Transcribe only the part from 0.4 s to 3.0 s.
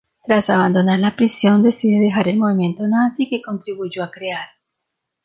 abandonar la prisión, decide dejar el movimiento